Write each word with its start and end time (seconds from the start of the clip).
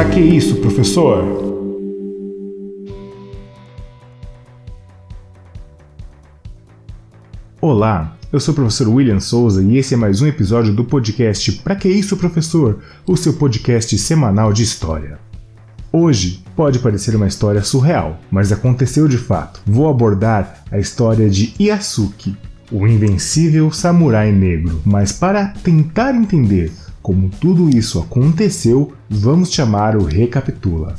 Pra 0.00 0.08
que 0.08 0.18
isso, 0.18 0.56
professor? 0.56 1.22
Olá, 7.60 8.16
eu 8.32 8.40
sou 8.40 8.52
o 8.52 8.54
professor 8.54 8.88
William 8.88 9.20
Souza 9.20 9.62
e 9.62 9.76
esse 9.76 9.92
é 9.92 9.98
mais 9.98 10.22
um 10.22 10.26
episódio 10.26 10.72
do 10.72 10.86
podcast 10.86 11.52
Pra 11.60 11.76
que 11.76 11.86
isso, 11.86 12.16
professor? 12.16 12.78
O 13.06 13.14
seu 13.14 13.34
podcast 13.34 13.98
semanal 13.98 14.54
de 14.54 14.62
história. 14.62 15.18
Hoje 15.92 16.42
pode 16.56 16.78
parecer 16.78 17.14
uma 17.14 17.28
história 17.28 17.62
surreal, 17.62 18.18
mas 18.30 18.52
aconteceu 18.52 19.06
de 19.06 19.18
fato. 19.18 19.60
Vou 19.66 19.86
abordar 19.86 20.64
a 20.72 20.78
história 20.78 21.28
de 21.28 21.52
Yasuki, 21.60 22.34
o 22.72 22.86
invencível 22.86 23.70
samurai 23.70 24.32
negro. 24.32 24.80
Mas 24.82 25.12
para 25.12 25.48
tentar 25.62 26.14
entender 26.14 26.72
como 27.02 27.28
tudo 27.28 27.68
isso 27.70 27.98
aconteceu, 27.98 28.92
vamos 29.08 29.52
chamar 29.52 29.96
o 29.96 30.04
Recapitula. 30.04 30.94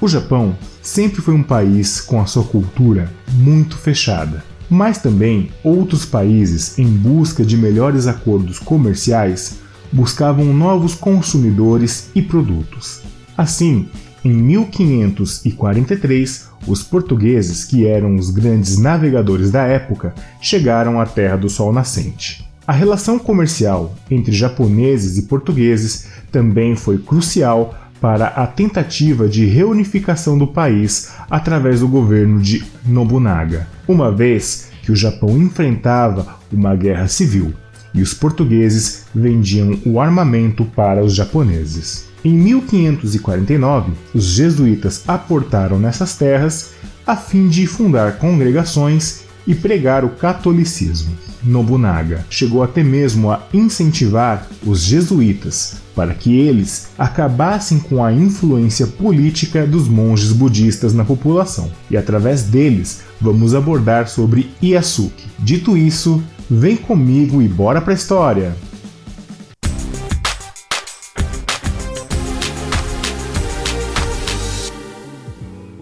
O 0.00 0.06
Japão 0.06 0.56
sempre 0.82 1.20
foi 1.20 1.34
um 1.34 1.42
país 1.42 2.00
com 2.00 2.20
a 2.20 2.26
sua 2.26 2.44
cultura 2.44 3.10
muito 3.32 3.76
fechada, 3.76 4.44
mas 4.68 4.98
também 4.98 5.50
outros 5.64 6.04
países, 6.04 6.78
em 6.78 6.86
busca 6.86 7.42
de 7.44 7.56
melhores 7.56 8.06
acordos 8.06 8.58
comerciais, 8.58 9.60
buscavam 9.92 10.52
novos 10.52 10.94
consumidores 10.94 12.10
e 12.14 12.22
produtos. 12.22 13.00
Assim, 13.36 13.88
em 14.24 14.32
1543, 14.32 16.48
os 16.66 16.82
portugueses, 16.82 17.64
que 17.64 17.86
eram 17.86 18.16
os 18.16 18.30
grandes 18.30 18.78
navegadores 18.78 19.50
da 19.50 19.62
época, 19.62 20.14
chegaram 20.40 21.00
à 21.00 21.06
Terra 21.06 21.36
do 21.36 21.48
Sol 21.48 21.72
Nascente. 21.72 22.44
A 22.66 22.72
relação 22.72 23.16
comercial 23.16 23.94
entre 24.10 24.32
japoneses 24.32 25.16
e 25.18 25.22
portugueses 25.22 26.08
também 26.32 26.74
foi 26.74 26.98
crucial 26.98 27.74
para 28.00 28.26
a 28.26 28.46
tentativa 28.46 29.28
de 29.28 29.46
reunificação 29.46 30.36
do 30.36 30.48
país 30.48 31.12
através 31.30 31.78
do 31.78 31.86
governo 31.86 32.40
de 32.40 32.64
Nobunaga, 32.84 33.68
uma 33.86 34.10
vez 34.10 34.68
que 34.82 34.90
o 34.90 34.96
Japão 34.96 35.38
enfrentava 35.38 36.36
uma 36.52 36.74
guerra 36.74 37.06
civil 37.06 37.54
e 37.94 38.02
os 38.02 38.12
portugueses 38.12 39.04
vendiam 39.14 39.78
o 39.86 40.00
armamento 40.00 40.64
para 40.64 41.04
os 41.04 41.14
japoneses. 41.14 42.06
Em 42.24 42.32
1549, 42.32 43.92
os 44.12 44.24
jesuítas 44.24 45.04
aportaram 45.06 45.78
nessas 45.78 46.16
terras 46.16 46.72
a 47.06 47.14
fim 47.14 47.48
de 47.48 47.66
fundar 47.66 48.18
congregações 48.18 49.25
e 49.46 49.54
pregar 49.54 50.04
o 50.04 50.10
catolicismo. 50.10 51.16
Nobunaga 51.42 52.26
chegou 52.28 52.62
até 52.62 52.82
mesmo 52.82 53.30
a 53.30 53.42
incentivar 53.54 54.48
os 54.64 54.80
jesuítas 54.82 55.76
para 55.94 56.12
que 56.12 56.36
eles 56.36 56.88
acabassem 56.98 57.78
com 57.78 58.04
a 58.04 58.12
influência 58.12 58.86
política 58.86 59.66
dos 59.66 59.88
monges 59.88 60.32
budistas 60.32 60.92
na 60.92 61.04
população. 61.04 61.70
E 61.90 61.96
através 61.96 62.42
deles 62.42 63.02
vamos 63.20 63.54
abordar 63.54 64.08
sobre 64.08 64.50
Yasuki. 64.62 65.24
Dito 65.38 65.76
isso, 65.76 66.22
vem 66.50 66.76
comigo 66.76 67.40
e 67.40 67.48
bora 67.48 67.80
pra 67.80 67.94
história! 67.94 68.54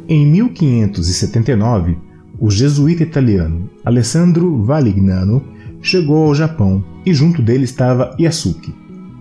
Em 0.07 0.27
1579, 0.27 1.97
o 2.39 2.51
jesuíta 2.51 3.03
italiano 3.03 3.71
Alessandro 3.85 4.63
Valignano 4.63 5.43
chegou 5.81 6.27
ao 6.27 6.35
Japão 6.35 6.85
e 7.05 7.13
junto 7.13 7.43
dele 7.43 7.65
estava 7.65 8.17
Yasuki. 8.19 8.75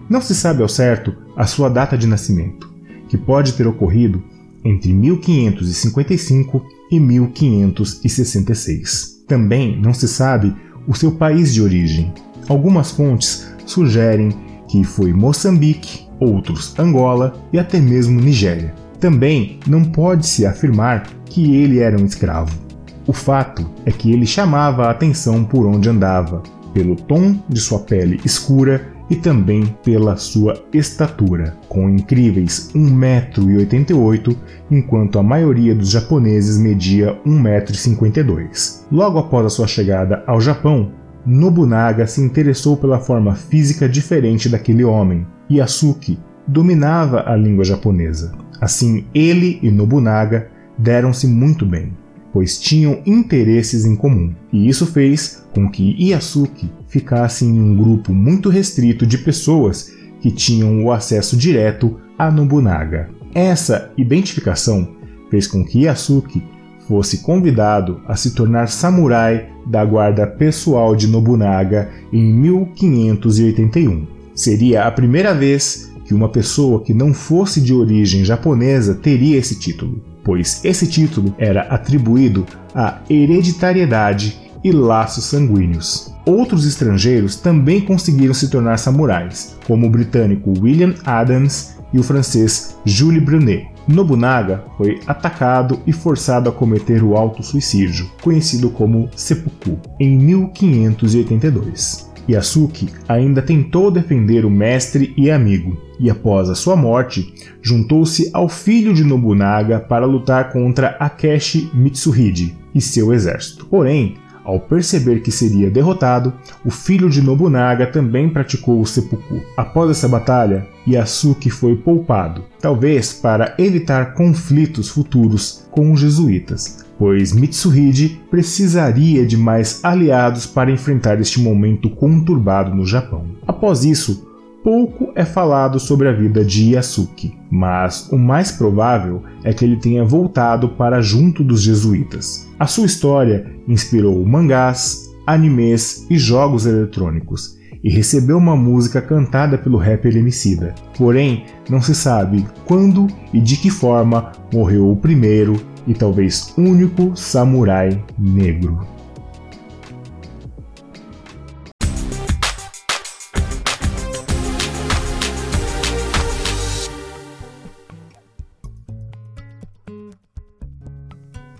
Não 0.10 0.22
se 0.22 0.34
sabe 0.34 0.62
ao 0.62 0.70
certo 0.70 1.14
a 1.36 1.46
sua 1.46 1.70
data 1.70 1.98
de 1.98 2.08
nascimento, 2.08 2.74
que 3.08 3.18
pode 3.18 3.54
ter 3.54 3.68
ocorrido 3.68 4.24
entre 4.64 4.94
1555 4.94 6.66
e 6.92 7.00
1566. 7.00 9.24
Também 9.28 9.80
não 9.80 9.94
se 9.94 10.08
sabe 10.08 10.56
o 10.88 10.96
seu 10.96 11.12
país 11.12 11.54
de 11.54 11.62
origem. 11.62 12.14
Algumas 12.48 12.92
fontes 12.92 13.48
sugerem 13.66 14.30
que 14.68 14.84
foi 14.84 15.14
Moçambique, 15.14 16.08
outros 16.20 16.78
Angola 16.78 17.34
e 17.52 17.60
até 17.60 17.80
mesmo 17.80 18.20
Nigéria. 18.20 18.74
Também 19.00 19.60
não 19.68 19.84
pode-se 19.84 20.46
afirmar 20.46 21.08
que 21.26 21.56
ele 21.56 21.80
era 21.80 22.00
um 22.00 22.06
escravo. 22.06 22.63
O 23.06 23.14
fato 23.14 23.70
é 23.86 23.92
que 23.92 24.12
ele 24.12 24.26
chamava 24.26 24.86
a 24.86 24.92
atenção 24.92 25.44
por 25.44 25.66
onde 25.66 25.90
andava, 25.90 26.42
pelo 26.74 26.96
tom 26.96 27.36
de 27.50 27.60
sua 27.60 27.80
pele 27.80 28.20
escura 28.24 28.94
e 29.10 29.16
também 29.16 29.66
pela 29.84 30.16
sua 30.16 30.64
estatura, 30.74 31.56
com 31.68 31.90
incríveis 31.90 32.72
1,88m, 32.74 34.36
enquanto 34.72 35.20
a 35.20 35.24
maioria 35.24 35.76
dos 35.76 35.90
japoneses 35.90 36.58
media 36.58 37.20
1,52m. 37.26 38.86
Logo 38.92 39.20
após 39.20 39.46
a 39.46 39.50
sua 39.50 39.68
chegada 39.68 40.24
ao 40.26 40.40
Japão, 40.40 40.92
Nobunaga 41.26 42.08
se 42.08 42.22
interessou 42.22 42.76
pela 42.76 43.00
forma 43.00 43.36
física 43.36 43.88
diferente 43.88 44.50
daquele 44.50 44.84
homem. 44.84 45.26
Yasuki 45.52 46.18
dominava 46.48 47.24
a 47.26 47.36
língua 47.36 47.64
japonesa. 47.64 48.34
Assim, 48.60 49.06
ele 49.14 49.60
e 49.62 49.70
Nobunaga 49.70 50.50
deram-se 50.78 51.28
muito 51.28 51.66
bem, 51.66 51.94
pois 52.34 52.60
tinham 52.60 53.00
interesses 53.06 53.86
em 53.86 53.96
comum, 53.96 54.34
e 54.52 54.68
isso 54.68 54.88
fez 54.88 55.46
com 55.54 55.70
que 55.70 55.96
Yasuki 56.04 56.68
ficasse 56.88 57.46
em 57.46 57.62
um 57.62 57.78
grupo 57.78 58.12
muito 58.12 58.50
restrito 58.50 59.06
de 59.06 59.20
pessoas 59.20 59.94
que 60.20 60.32
tinham 60.32 60.84
o 60.84 60.92
acesso 60.92 61.38
direto 61.38 62.00
a 62.18 62.32
Nobunaga. 62.32 63.10
Essa 63.36 63.92
identificação 63.96 64.96
fez 65.30 65.46
com 65.46 65.64
que 65.64 65.84
Yasuki 65.84 66.44
fosse 66.88 67.20
convidado 67.20 68.02
a 68.08 68.16
se 68.16 68.32
tornar 68.32 68.68
samurai 68.68 69.50
da 69.66 69.86
guarda 69.86 70.28
pessoal 70.28 70.96
de 70.96 71.08
Nobunaga 71.08 71.90
em 72.12 72.34
1581. 72.34 74.08
Seria 74.34 74.86
a 74.86 74.92
primeira 74.92 75.34
vez 75.34 75.92
que 76.06 76.14
uma 76.14 76.30
pessoa 76.30 76.84
que 76.84 76.94
não 76.94 77.14
fosse 77.14 77.62
de 77.62 77.74
origem 77.74 78.26
japonesa 78.26 78.96
teria 78.96 79.38
esse 79.38 79.58
título, 79.58 80.02
pois 80.24 80.64
esse 80.64 80.88
título 80.88 81.36
era 81.38 81.62
atribuído 81.64 82.46
à 82.74 83.00
hereditariedade 83.10 84.40
e 84.64 84.72
laços 84.72 85.26
sanguíneos. 85.26 86.14
Outros 86.26 86.66
estrangeiros 86.66 87.36
também 87.36 87.82
conseguiram 87.82 88.34
se 88.34 88.50
tornar 88.50 88.78
samurais, 88.78 89.58
como 89.68 89.88
o 89.88 89.90
britânico 89.90 90.54
William 90.62 90.96
Adams 91.06 91.76
e 91.92 92.00
o 92.00 92.04
francês 92.04 92.78
Jules 92.86 93.22
Brunet. 93.24 93.68
Nobunaga 93.86 94.64
foi 94.78 95.02
atacado 95.06 95.82
e 95.86 95.92
forçado 95.92 96.50
a 96.50 96.54
cometer 96.54 97.04
o 97.04 97.18
auto-suicídio, 97.18 98.10
conhecido 98.22 98.70
como 98.70 99.10
seppuku, 99.16 99.78
em 100.00 100.18
1582. 100.18 102.13
Yasuki 102.30 102.90
ainda 103.08 103.42
tentou 103.42 103.92
defender 103.92 104.46
o 104.46 104.50
mestre 104.50 105.14
e 105.18 105.30
amigo, 105.30 105.78
e 106.00 106.10
após 106.10 106.50
a 106.50 106.56
sua 106.56 106.76
morte, 106.76 107.34
juntou-se 107.62 108.30
ao 108.34 108.48
filho 108.48 108.94
de 108.94 109.04
Nobunaga 109.04 109.80
para 109.80 110.06
lutar 110.06 110.52
contra 110.52 110.96
Akeshi 111.00 111.70
Mitsuhide 111.74 112.56
e 112.74 112.82
seu 112.82 113.14
exército. 113.14 113.66
Porém, 113.66 114.16
ao 114.44 114.60
perceber 114.60 115.22
que 115.22 115.32
seria 115.32 115.72
derrotado, 115.72 116.34
o 116.66 116.70
filho 116.70 117.10
de 117.10 117.22
Nobunaga 117.22 117.88
também 117.88 118.30
praticou 118.30 118.82
o 118.82 118.86
seppuku. 118.86 119.42
Após 119.56 119.90
essa 119.90 120.08
batalha, 120.08 120.68
Yasuki 120.86 121.50
foi 121.50 121.78
poupado, 121.78 122.44
talvez 122.60 123.14
para 123.14 123.56
evitar 123.58 124.14
conflitos 124.14 124.90
futuros 124.90 125.66
com 125.72 125.94
os 125.94 126.00
jesuítas, 126.00 126.83
pois 126.98 127.34
Mitsuhide 127.34 128.22
precisaria 128.30 129.26
de 129.26 129.38
mais 129.38 129.84
aliados 129.84 130.46
para 130.46 130.72
enfrentar 130.72 131.20
este 131.20 131.40
momento 131.40 131.90
conturbado 131.90 132.76
no 132.76 132.86
Japão. 132.86 133.26
Após 133.48 133.84
isso, 133.84 134.28
pouco 134.64 135.12
é 135.16 135.26
falado 135.26 135.80
sobre 135.80 136.08
a 136.08 136.14
vida 136.14 136.44
de 136.44 136.74
Yasuki, 136.74 137.38
mas 137.52 138.10
o 138.12 138.18
mais 138.18 138.52
provável 138.52 139.22
é 139.44 139.54
que 139.54 139.66
ele 139.66 139.78
tenha 139.78 140.06
voltado 140.06 140.70
para 140.70 141.02
junto 141.02 141.44
dos 141.44 141.62
jesuítas. 141.62 142.48
A 142.58 142.66
sua 142.66 142.86
história 142.86 143.52
inspirou 143.68 144.26
mangás, 144.26 145.12
animes 145.28 146.08
e 146.10 146.18
jogos 146.18 146.66
eletrônicos, 146.66 147.58
e 147.84 147.90
recebeu 147.90 148.38
uma 148.38 148.56
música 148.56 149.02
cantada 149.02 149.58
pelo 149.58 149.78
rapper 149.78 150.16
Emicida. 150.16 150.74
Porém, 150.98 151.44
não 151.70 151.82
se 151.82 151.94
sabe 151.94 152.46
quando 152.66 153.08
e 153.34 153.42
de 153.42 153.58
que 153.58 153.70
forma 153.70 154.32
morreu 154.54 154.90
o 154.90 154.96
primeiro 154.96 155.60
e 155.88 155.94
talvez 155.94 156.54
único 156.58 157.16
samurai 157.16 158.04
negro. 158.18 158.94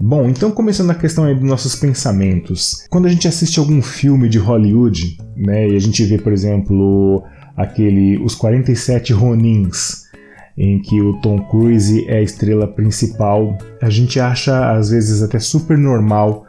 Bom, 0.06 0.28
então 0.28 0.52
começando 0.52 0.92
a 0.92 0.96
questão 0.96 1.24
aí 1.24 1.34
dos 1.34 1.44
nossos 1.44 1.76
pensamentos. 1.76 2.86
Quando 2.90 3.06
a 3.06 3.10
gente 3.10 3.28
assiste 3.28 3.58
algum 3.58 3.82
filme 3.82 4.28
de 4.28 4.38
Hollywood, 4.38 5.18
né, 5.36 5.70
e 5.70 5.76
a 5.76 5.80
gente 5.80 6.04
vê, 6.04 6.18
por 6.18 6.34
exemplo, 6.34 7.24
aquele 7.56 8.18
Os 8.24 8.36
47 8.36 9.14
Ronins, 9.14 10.04
em 10.58 10.80
que 10.80 11.02
o 11.02 11.20
Tom 11.22 11.40
Cruise 11.50 12.06
é 12.08 12.18
a 12.18 12.22
estrela 12.22 12.68
principal. 12.68 13.58
A 13.82 13.90
gente 13.90 14.20
acha 14.20 14.72
às 14.72 14.90
vezes 14.90 15.22
até 15.22 15.40
super 15.40 15.78
normal, 15.78 16.46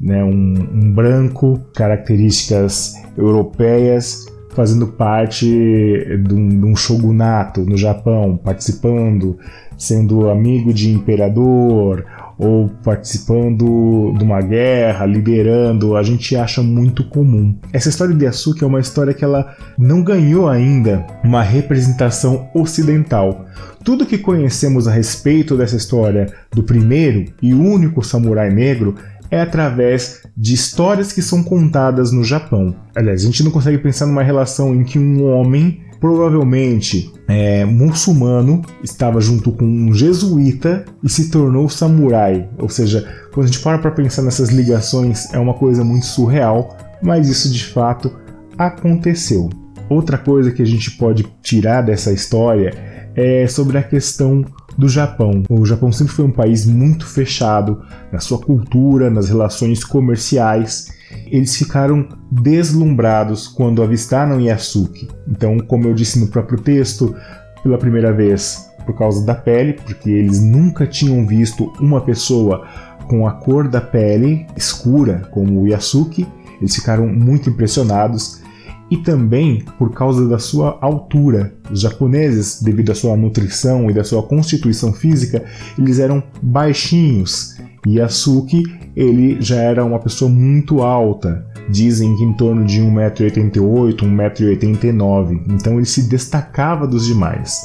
né, 0.00 0.22
um, 0.24 0.54
um 0.72 0.92
branco, 0.92 1.60
características 1.74 2.94
europeias, 3.16 4.26
fazendo 4.50 4.88
parte 4.88 5.46
de 5.46 6.34
um, 6.34 6.48
de 6.48 6.64
um 6.66 6.76
shogunato 6.76 7.64
no 7.64 7.76
Japão, 7.76 8.36
participando, 8.36 9.38
sendo 9.76 10.28
amigo 10.30 10.72
de 10.72 10.90
imperador 10.90 12.04
ou 12.38 12.68
participando 12.82 14.14
de 14.16 14.24
uma 14.24 14.40
guerra, 14.40 15.06
liderando, 15.06 15.96
a 15.96 16.02
gente 16.02 16.36
acha 16.36 16.62
muito 16.62 17.04
comum. 17.04 17.56
Essa 17.72 17.88
história 17.88 18.14
de 18.14 18.24
Yasuki 18.24 18.64
é 18.64 18.66
uma 18.66 18.80
história 18.80 19.14
que 19.14 19.24
ela 19.24 19.54
não 19.78 20.02
ganhou 20.02 20.48
ainda 20.48 21.06
uma 21.22 21.42
representação 21.42 22.48
ocidental. 22.54 23.46
Tudo 23.84 24.06
que 24.06 24.18
conhecemos 24.18 24.88
a 24.88 24.92
respeito 24.92 25.56
dessa 25.56 25.76
história 25.76 26.32
do 26.52 26.62
primeiro 26.62 27.26
e 27.42 27.52
único 27.52 28.02
samurai 28.02 28.50
negro 28.50 28.94
é 29.30 29.40
através 29.40 30.22
de 30.36 30.54
histórias 30.54 31.12
que 31.12 31.22
são 31.22 31.42
contadas 31.42 32.12
no 32.12 32.24
Japão. 32.24 32.74
Aliás, 32.94 33.22
a 33.22 33.26
gente 33.26 33.42
não 33.42 33.50
consegue 33.50 33.78
pensar 33.78 34.06
numa 34.06 34.22
relação 34.22 34.74
em 34.74 34.84
que 34.84 34.98
um 34.98 35.24
homem 35.24 35.80
provavelmente 36.04 37.10
é, 37.26 37.64
muçulmano, 37.64 38.60
estava 38.82 39.22
junto 39.22 39.50
com 39.50 39.64
um 39.64 39.94
jesuíta 39.94 40.84
e 41.02 41.08
se 41.08 41.30
tornou 41.30 41.66
samurai. 41.66 42.46
Ou 42.58 42.68
seja, 42.68 43.10
quando 43.32 43.44
a 43.44 43.46
gente 43.46 43.62
para 43.62 43.78
para 43.78 43.90
pensar 43.90 44.20
nessas 44.20 44.50
ligações, 44.50 45.32
é 45.32 45.38
uma 45.38 45.54
coisa 45.54 45.82
muito 45.82 46.04
surreal, 46.04 46.76
mas 47.02 47.30
isso 47.30 47.50
de 47.50 47.64
fato 47.64 48.12
aconteceu. 48.58 49.48
Outra 49.88 50.18
coisa 50.18 50.50
que 50.52 50.60
a 50.60 50.66
gente 50.66 50.90
pode 50.90 51.24
tirar 51.42 51.80
dessa 51.80 52.12
história 52.12 52.74
é 53.16 53.46
sobre 53.46 53.78
a 53.78 53.82
questão 53.82 54.44
do 54.76 54.90
Japão. 54.90 55.42
O 55.48 55.64
Japão 55.64 55.90
sempre 55.90 56.12
foi 56.12 56.26
um 56.26 56.32
país 56.32 56.66
muito 56.66 57.06
fechado 57.06 57.80
na 58.12 58.20
sua 58.20 58.38
cultura, 58.38 59.08
nas 59.08 59.30
relações 59.30 59.82
comerciais 59.82 60.92
eles 61.26 61.56
ficaram 61.56 62.08
deslumbrados 62.30 63.48
quando 63.48 63.82
avistaram 63.82 64.40
Yasuki. 64.40 65.08
Então, 65.28 65.58
como 65.58 65.88
eu 65.88 65.94
disse 65.94 66.18
no 66.18 66.28
próprio 66.28 66.60
texto, 66.60 67.14
pela 67.62 67.78
primeira 67.78 68.12
vez 68.12 68.70
por 68.84 68.96
causa 68.96 69.24
da 69.24 69.34
pele, 69.34 69.72
porque 69.72 70.10
eles 70.10 70.40
nunca 70.40 70.86
tinham 70.86 71.26
visto 71.26 71.72
uma 71.80 72.00
pessoa 72.02 72.66
com 73.08 73.26
a 73.26 73.32
cor 73.32 73.68
da 73.68 73.80
pele 73.80 74.46
escura 74.56 75.28
como 75.30 75.62
o 75.62 75.66
Yasuki. 75.66 76.26
Eles 76.60 76.74
ficaram 76.74 77.06
muito 77.06 77.50
impressionados 77.50 78.42
e 78.90 78.98
também 78.98 79.64
por 79.78 79.92
causa 79.92 80.28
da 80.28 80.38
sua 80.38 80.78
altura. 80.80 81.54
Os 81.70 81.80
japoneses, 81.80 82.62
devido 82.62 82.92
à 82.92 82.94
sua 82.94 83.16
nutrição 83.16 83.90
e 83.90 83.94
da 83.94 84.04
sua 84.04 84.22
constituição 84.22 84.92
física, 84.92 85.44
eles 85.78 85.98
eram 85.98 86.22
baixinhos. 86.42 87.56
Yasuki 87.86 88.62
ele 88.96 89.40
já 89.40 89.56
era 89.56 89.84
uma 89.84 89.98
pessoa 89.98 90.30
muito 90.30 90.82
alta, 90.82 91.44
dizem 91.68 92.16
que 92.16 92.24
em 92.24 92.32
torno 92.32 92.64
de 92.64 92.80
1,88m, 92.80 93.96
1,89m, 93.96 95.42
então 95.50 95.74
ele 95.74 95.86
se 95.86 96.08
destacava 96.08 96.86
dos 96.86 97.06
demais. 97.06 97.62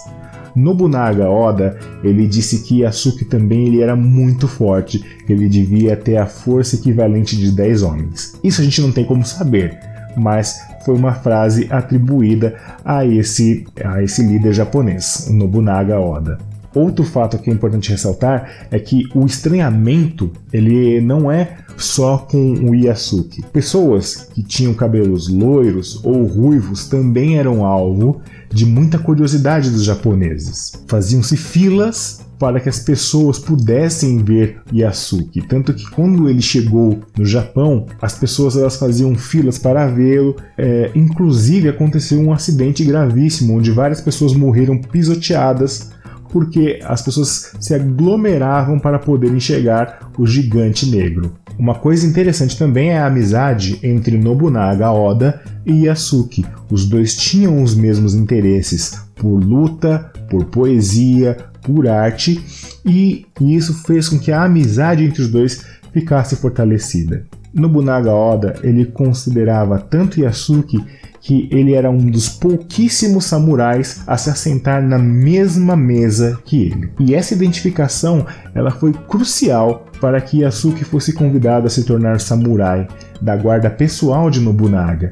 Nobunaga 0.55 1.29
Oda, 1.29 1.77
ele 2.03 2.27
disse 2.27 2.63
que 2.63 2.81
Yasuki 2.81 3.23
também 3.25 3.67
ele 3.67 3.81
era 3.81 3.95
muito 3.95 4.47
forte, 4.47 5.03
ele 5.27 5.47
devia 5.47 5.95
ter 5.95 6.17
a 6.17 6.25
força 6.25 6.75
equivalente 6.75 7.37
de 7.37 7.51
10 7.51 7.83
homens. 7.83 8.37
Isso 8.43 8.61
a 8.61 8.63
gente 8.63 8.81
não 8.81 8.91
tem 8.91 9.05
como 9.05 9.23
saber, 9.23 9.77
mas 10.17 10.59
foi 10.83 10.95
uma 10.95 11.13
frase 11.13 11.67
atribuída 11.69 12.55
a 12.83 13.05
esse, 13.05 13.65
a 13.83 14.01
esse 14.01 14.23
líder 14.23 14.53
japonês, 14.53 15.29
Nobunaga 15.31 15.99
Oda. 15.99 16.48
Outro 16.73 17.03
fato 17.03 17.37
que 17.39 17.49
é 17.49 17.53
importante 17.53 17.89
ressaltar 17.89 18.67
é 18.69 18.79
que 18.79 19.07
o 19.13 19.25
estranhamento 19.25 20.31
ele 20.53 21.01
não 21.01 21.31
é 21.31 21.57
só 21.77 22.17
com 22.17 22.53
o 22.69 22.75
Yasuki. 22.75 23.41
Pessoas 23.53 24.27
que 24.33 24.43
tinham 24.43 24.73
cabelos 24.73 25.29
loiros 25.29 26.03
ou 26.03 26.25
ruivos 26.25 26.87
também 26.87 27.37
eram 27.37 27.65
alvo 27.65 28.21
de 28.51 28.65
muita 28.65 28.97
curiosidade 28.97 29.69
dos 29.69 29.83
japoneses. 29.83 30.73
Faziam-se 30.87 31.37
filas 31.37 32.21
para 32.39 32.59
que 32.59 32.69
as 32.69 32.79
pessoas 32.79 33.37
pudessem 33.37 34.17
ver 34.23 34.61
Yasuki. 34.73 35.41
Tanto 35.41 35.73
que 35.73 35.89
quando 35.91 36.29
ele 36.29 36.41
chegou 36.41 36.99
no 37.17 37.25
Japão, 37.25 37.85
as 38.01 38.17
pessoas 38.17 38.55
elas 38.55 38.77
faziam 38.77 39.13
filas 39.13 39.57
para 39.57 39.87
vê-lo. 39.87 40.37
É, 40.57 40.89
inclusive 40.95 41.67
aconteceu 41.67 42.19
um 42.19 42.31
acidente 42.31 42.83
gravíssimo 42.83 43.57
onde 43.57 43.71
várias 43.71 43.99
pessoas 43.99 44.33
morreram 44.33 44.77
pisoteadas 44.77 45.91
porque 46.31 46.79
as 46.83 47.01
pessoas 47.01 47.53
se 47.59 47.73
aglomeravam 47.73 48.79
para 48.79 48.99
poder 48.99 49.33
enxergar 49.33 50.11
o 50.17 50.25
gigante 50.25 50.85
negro. 50.89 51.33
Uma 51.57 51.75
coisa 51.75 52.07
interessante 52.07 52.57
também 52.57 52.91
é 52.91 52.99
a 52.99 53.07
amizade 53.07 53.79
entre 53.83 54.17
Nobunaga 54.17 54.91
Oda 54.91 55.41
e 55.65 55.85
Yasuki. 55.85 56.45
Os 56.71 56.87
dois 56.87 57.15
tinham 57.15 57.61
os 57.61 57.75
mesmos 57.75 58.15
interesses 58.15 58.97
por 59.15 59.43
luta, 59.43 60.11
por 60.29 60.45
poesia, 60.45 61.37
por 61.61 61.87
arte, 61.87 62.41
e 62.85 63.25
isso 63.41 63.73
fez 63.83 64.07
com 64.07 64.17
que 64.17 64.31
a 64.31 64.43
amizade 64.43 65.03
entre 65.03 65.21
os 65.21 65.29
dois 65.29 65.65
ficasse 65.91 66.35
fortalecida. 66.37 67.25
Nobunaga 67.53 68.13
Oda 68.13 68.55
ele 68.63 68.85
considerava 68.85 69.79
tanto 69.79 70.19
Yasuki 70.21 70.83
que 71.21 71.47
ele 71.51 71.73
era 71.73 71.89
um 71.89 72.09
dos 72.09 72.29
pouquíssimos 72.29 73.25
samurais 73.25 74.03
a 74.07 74.17
se 74.17 74.29
assentar 74.29 74.81
na 74.81 74.97
mesma 74.97 75.75
mesa 75.75 76.39
que 76.45 76.63
ele. 76.67 76.91
E 76.99 77.13
essa 77.13 77.33
identificação 77.33 78.25
ela 78.53 78.71
foi 78.71 78.93
crucial 78.93 79.85
para 79.99 80.21
que 80.21 80.41
Yasuki 80.41 80.85
fosse 80.85 81.13
convidado 81.13 81.67
a 81.67 81.69
se 81.69 81.83
tornar 81.83 82.19
samurai 82.19 82.87
da 83.21 83.35
guarda 83.35 83.69
pessoal 83.69 84.29
de 84.29 84.39
Nobunaga. 84.39 85.11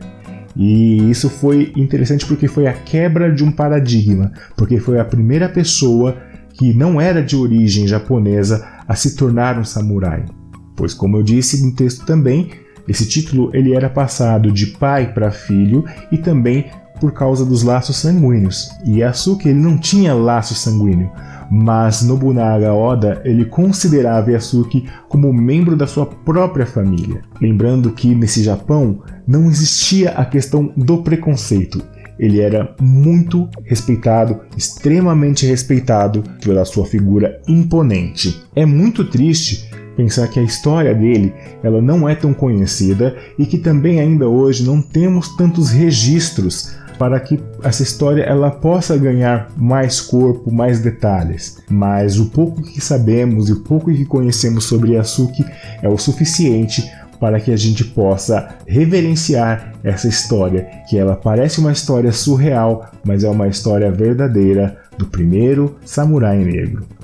E 0.55 1.09
isso 1.09 1.29
foi 1.29 1.71
interessante 1.75 2.25
porque 2.25 2.47
foi 2.47 2.65
a 2.65 2.73
quebra 2.73 3.31
de 3.31 3.43
um 3.43 3.51
paradigma, 3.51 4.31
porque 4.55 4.79
foi 4.79 4.99
a 4.99 5.05
primeira 5.05 5.47
pessoa 5.47 6.17
que 6.53 6.73
não 6.73 6.99
era 6.99 7.21
de 7.21 7.35
origem 7.35 7.87
japonesa 7.87 8.65
a 8.87 8.95
se 8.95 9.15
tornar 9.15 9.59
um 9.59 9.63
samurai. 9.63 10.25
Pois, 10.75 10.93
como 10.93 11.17
eu 11.17 11.23
disse 11.23 11.63
no 11.63 11.75
texto 11.75 12.05
também, 12.05 12.49
esse 12.87 13.07
título 13.07 13.51
ele 13.53 13.73
era 13.73 13.89
passado 13.89 14.51
de 14.51 14.67
pai 14.67 15.13
para 15.13 15.31
filho 15.31 15.83
e 16.11 16.17
também 16.17 16.65
por 16.99 17.11
causa 17.11 17.45
dos 17.45 17.63
laços 17.63 17.97
sanguíneos. 17.97 18.69
E 18.83 18.99
Yasuke 18.99 19.49
ele 19.49 19.59
não 19.59 19.77
tinha 19.77 20.13
laço 20.13 20.55
sanguíneo, 20.55 21.11
mas 21.51 22.01
Nobunaga 22.01 22.73
Oda 22.73 23.21
ele 23.23 23.45
considerava 23.45 24.31
Yasuke 24.31 24.85
como 25.07 25.31
membro 25.33 25.75
da 25.75 25.85
sua 25.85 26.05
própria 26.05 26.65
família. 26.65 27.21
Lembrando 27.41 27.91
que 27.91 28.15
nesse 28.15 28.43
Japão 28.43 29.01
não 29.27 29.49
existia 29.49 30.11
a 30.11 30.25
questão 30.25 30.71
do 30.75 30.99
preconceito. 30.99 31.81
Ele 32.19 32.39
era 32.39 32.75
muito 32.81 33.47
respeitado, 33.63 34.39
extremamente 34.57 35.45
respeitado 35.45 36.23
pela 36.43 36.65
sua 36.65 36.83
figura 36.83 37.39
imponente. 37.47 38.41
É 38.55 38.65
muito 38.65 39.05
triste 39.05 39.69
pensar 39.97 40.27
que 40.27 40.39
a 40.39 40.43
história 40.43 40.93
dele 40.93 41.33
ela 41.63 41.81
não 41.81 42.07
é 42.07 42.13
tão 42.13 42.33
conhecida 42.33 43.17
e 43.37 43.45
que 43.45 43.57
também 43.57 43.99
ainda 43.99 44.29
hoje 44.29 44.63
não 44.63 44.81
temos 44.81 45.35
tantos 45.35 45.71
registros 45.71 46.77
para 46.97 47.19
que 47.19 47.39
essa 47.63 47.83
história 47.83 48.23
ela 48.23 48.49
possa 48.49 48.97
ganhar 48.97 49.49
mais 49.55 49.99
corpo, 49.99 50.51
mais 50.51 50.79
detalhes. 50.79 51.57
Mas 51.69 52.19
o 52.19 52.27
pouco 52.27 52.61
que 52.61 52.81
sabemos 52.81 53.49
e 53.49 53.53
o 53.53 53.61
pouco 53.61 53.91
que 53.93 54.05
conhecemos 54.05 54.65
sobre 54.65 54.93
Yasuki 54.93 55.45
é 55.81 55.89
o 55.89 55.97
suficiente 55.97 56.89
para 57.19 57.39
que 57.39 57.51
a 57.51 57.57
gente 57.57 57.83
possa 57.83 58.49
reverenciar 58.67 59.73
essa 59.83 60.07
história, 60.07 60.67
que 60.87 60.97
ela 60.97 61.15
parece 61.15 61.59
uma 61.59 61.71
história 61.71 62.11
surreal, 62.11 62.91
mas 63.03 63.23
é 63.23 63.29
uma 63.29 63.47
história 63.47 63.91
verdadeira 63.91 64.77
do 64.97 65.05
primeiro 65.05 65.75
samurai 65.83 66.37
negro. 66.37 66.96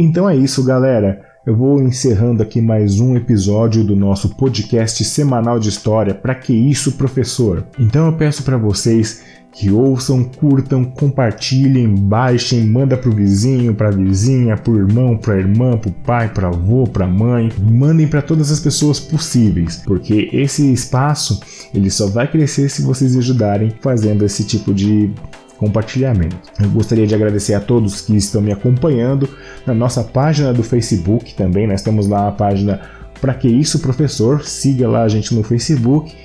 Então 0.00 0.26
é 0.26 0.34
isso, 0.34 0.64
galera. 0.64 1.20
Eu 1.44 1.54
vou 1.54 1.82
encerrando 1.82 2.42
aqui 2.42 2.58
mais 2.58 2.98
um 3.00 3.16
episódio 3.16 3.84
do 3.84 3.94
nosso 3.94 4.30
podcast 4.30 5.04
semanal 5.04 5.58
de 5.60 5.68
história. 5.68 6.14
Para 6.14 6.34
que 6.34 6.54
isso, 6.54 6.92
professor? 6.92 7.66
Então 7.78 8.06
eu 8.06 8.14
peço 8.14 8.42
para 8.42 8.56
vocês 8.56 9.22
que 9.52 9.70
ouçam, 9.70 10.24
curtam, 10.24 10.86
compartilhem, 10.86 11.94
baixem, 11.94 12.64
manda 12.64 12.96
pro 12.96 13.14
vizinho, 13.14 13.74
pra 13.74 13.90
vizinha, 13.90 14.56
pro 14.56 14.78
irmão, 14.78 15.18
pra 15.18 15.36
irmã, 15.36 15.76
pro 15.76 15.90
pai, 15.90 16.30
pro 16.30 16.46
avô, 16.46 16.84
pra 16.84 17.06
mãe, 17.06 17.52
mandem 17.60 18.08
para 18.08 18.22
todas 18.22 18.50
as 18.50 18.60
pessoas 18.60 18.98
possíveis, 18.98 19.82
porque 19.84 20.30
esse 20.32 20.72
espaço 20.72 21.42
ele 21.74 21.90
só 21.90 22.06
vai 22.06 22.26
crescer 22.26 22.70
se 22.70 22.80
vocês 22.80 23.14
ajudarem 23.18 23.74
fazendo 23.82 24.24
esse 24.24 24.44
tipo 24.44 24.72
de 24.72 25.12
compartilhamento. 25.60 26.38
Eu 26.58 26.70
gostaria 26.70 27.06
de 27.06 27.14
agradecer 27.14 27.52
a 27.52 27.60
todos 27.60 28.00
que 28.00 28.16
estão 28.16 28.40
me 28.40 28.50
acompanhando 28.50 29.28
na 29.66 29.74
nossa 29.74 30.02
página 30.02 30.54
do 30.54 30.62
Facebook 30.62 31.34
também. 31.34 31.66
Nós 31.66 31.82
temos 31.82 32.08
lá 32.08 32.28
a 32.28 32.32
página 32.32 32.80
Para 33.20 33.34
Que 33.34 33.46
Isso 33.46 33.78
Professor, 33.80 34.42
siga 34.42 34.88
lá 34.88 35.02
a 35.02 35.08
gente 35.08 35.34
no 35.34 35.42
Facebook. 35.42 36.16